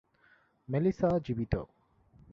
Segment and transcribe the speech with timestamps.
[0.69, 1.53] Melissa জীবিত।